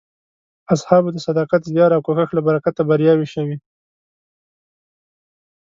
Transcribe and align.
اصحابو 0.75 1.09
د 1.13 1.17
صداقت، 1.27 1.61
زیار 1.71 1.91
او 1.93 2.01
کوښښ 2.07 2.29
له 2.35 2.41
برکته 2.47 2.81
بریاوې 2.89 3.27
شوې. 3.33 3.57